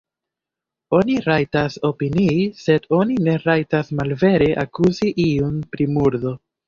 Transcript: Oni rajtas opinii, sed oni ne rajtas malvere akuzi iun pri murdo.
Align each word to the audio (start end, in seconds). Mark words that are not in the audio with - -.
Oni 0.99 1.17
rajtas 1.25 1.75
opinii, 1.89 2.47
sed 2.61 2.87
oni 3.01 3.17
ne 3.29 3.35
rajtas 3.43 3.93
malvere 4.01 4.49
akuzi 4.65 5.13
iun 5.27 5.61
pri 5.75 5.89
murdo. 5.99 6.35